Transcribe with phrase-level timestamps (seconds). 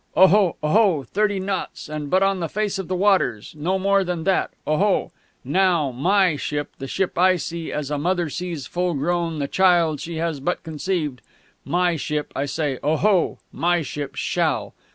[0.17, 4.23] "Oho, oho thirty knots, and but on the face of the waters no more than
[4.23, 4.49] that?
[4.65, 5.11] Oho!...
[5.43, 9.99] Now my ship, the ship I see as a mother sees full grown the child
[9.99, 11.21] she has but conceived
[11.63, 13.37] my ship, I say oho!
[13.51, 14.73] my ship shall....